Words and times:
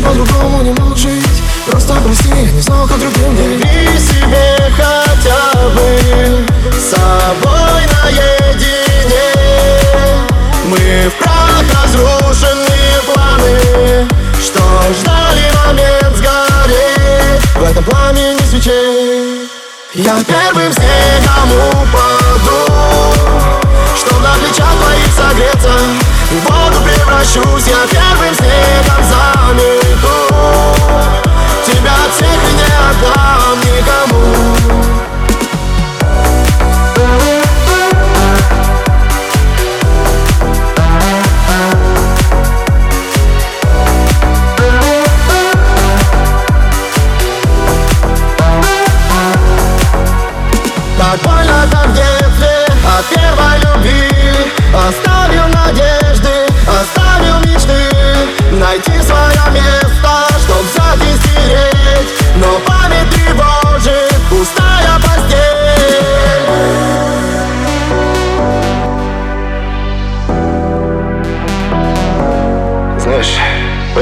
по-другому 0.00 0.62
не 0.62 0.72
мог 0.72 0.96
жить. 0.96 1.42
Просто 1.66 1.94
прости, 2.04 2.28
я 2.28 2.52
не 2.52 2.60
знал, 2.60 2.86
как 2.86 2.98
другим 2.98 3.34
Бери 3.34 3.98
себе 3.98 4.91
свечей 18.62 19.48
Я 19.94 20.16
первым 20.24 20.72
снегом 20.72 21.82
упаду 21.82 22.21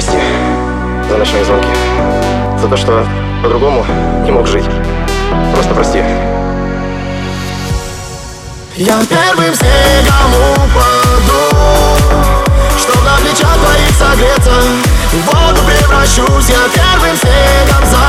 прости 0.00 0.18
за 1.10 1.16
ночные 1.18 1.44
звонки. 1.44 1.68
За 2.58 2.68
то, 2.68 2.76
что 2.76 3.06
по-другому 3.42 3.84
не 4.24 4.30
мог 4.30 4.46
жить. 4.46 4.64
Просто 5.52 5.74
прости. 5.74 6.02
Я 8.76 8.98
первым 9.10 9.54
снегом 9.54 10.32
упаду 10.54 11.42
Чтоб 12.78 12.96
на 13.04 13.16
плечах 13.18 13.54
твоих 13.58 13.90
согреться 13.98 14.52
В 15.12 15.26
воду 15.26 15.60
превращусь 15.66 16.48
я 16.48 16.66
первым 16.72 17.14
снегом 17.16 17.84
замету 17.84 17.99